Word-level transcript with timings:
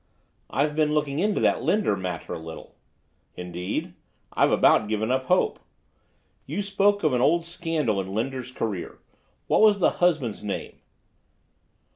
"I've 0.49 0.75
been 0.75 0.93
looking 0.95 1.19
into 1.19 1.39
that 1.41 1.61
Linder 1.61 1.95
matter 1.95 2.33
a 2.33 2.39
little." 2.39 2.73
"Indeed. 3.37 3.93
I've 4.33 4.49
about 4.51 4.87
given 4.87 5.11
up 5.11 5.25
hope." 5.25 5.59
"You 6.47 6.63
spoke 6.63 7.03
of 7.03 7.13
an 7.13 7.21
old 7.21 7.45
scandal 7.45 8.01
in 8.01 8.11
Linder's 8.11 8.51
career. 8.51 8.97
What 9.45 9.61
was 9.61 9.77
the 9.77 9.91
husband's 10.01 10.43
name?" 10.43 10.79